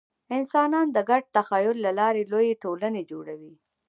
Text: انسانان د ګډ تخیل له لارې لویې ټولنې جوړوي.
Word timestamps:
انسانان 0.37 0.87
د 0.95 0.97
ګډ 1.09 1.23
تخیل 1.37 1.75
له 1.85 1.91
لارې 1.99 2.21
لویې 2.31 2.59
ټولنې 2.63 3.01
جوړوي. 3.11 3.53